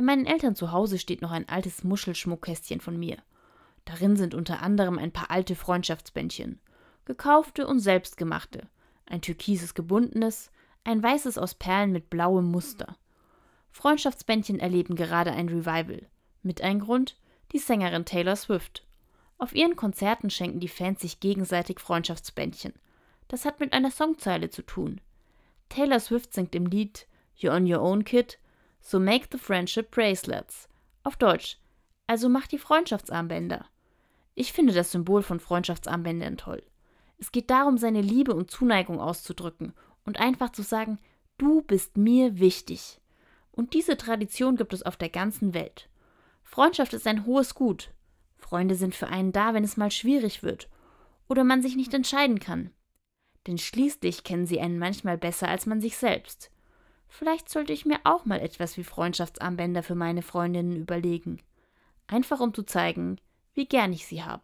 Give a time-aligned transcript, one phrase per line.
[0.00, 3.18] Bei meinen Eltern zu Hause steht noch ein altes Muschelschmuckkästchen von mir.
[3.84, 6.58] Darin sind unter anderem ein paar alte Freundschaftsbändchen,
[7.04, 8.66] gekaufte und selbstgemachte,
[9.04, 10.50] ein türkises gebundenes,
[10.84, 12.96] ein weißes aus Perlen mit blauem Muster.
[13.72, 16.06] Freundschaftsbändchen erleben gerade ein Revival.
[16.42, 17.18] Mit ein Grund?
[17.52, 18.86] Die Sängerin Taylor Swift.
[19.36, 22.72] Auf ihren Konzerten schenken die Fans sich gegenseitig Freundschaftsbändchen.
[23.28, 25.02] Das hat mit einer Songzeile zu tun.
[25.68, 27.06] Taylor Swift singt im Lied
[27.36, 28.38] You're on your own, kid,
[28.80, 30.68] so make the friendship bracelets.
[31.02, 31.58] Auf Deutsch,
[32.06, 33.66] also mach die Freundschaftsarmbänder.
[34.34, 36.62] Ich finde das Symbol von Freundschaftsarmbändern toll.
[37.18, 39.74] Es geht darum, seine Liebe und Zuneigung auszudrücken
[40.04, 40.98] und einfach zu sagen,
[41.38, 43.00] du bist mir wichtig.
[43.52, 45.88] Und diese Tradition gibt es auf der ganzen Welt.
[46.42, 47.92] Freundschaft ist ein hohes Gut.
[48.38, 50.68] Freunde sind für einen da, wenn es mal schwierig wird
[51.28, 52.70] oder man sich nicht entscheiden kann.
[53.46, 56.50] Denn schließlich kennen sie einen manchmal besser als man sich selbst.
[57.10, 61.42] Vielleicht sollte ich mir auch mal etwas wie Freundschaftsarmbänder für meine Freundinnen überlegen.
[62.06, 63.20] Einfach um zu zeigen,
[63.52, 64.38] wie gern ich sie habe.